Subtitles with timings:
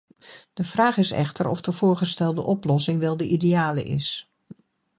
[0.53, 4.29] De vraag is echter of de voorgestelde oplossing wel de ideale is.